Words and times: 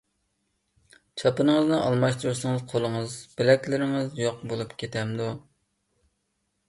چاپىنىڭىزنى 1.23 1.81
ئالماشتۇرسىڭىز، 1.89 2.65
قولىڭىز، 2.73 3.13
بىلەكلىرىڭىز 3.43 4.17
يوق 4.25 4.43
بولۇپ 4.53 4.75
كېتەمدۇ؟ 4.85 5.33